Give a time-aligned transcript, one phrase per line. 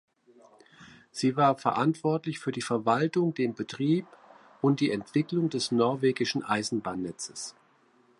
[1.11, 4.07] Sie war verantwortlich für die Verwaltung, den Betrieb
[4.59, 7.53] und die Entwicklung des norwegischen Eisenbahnnetzes.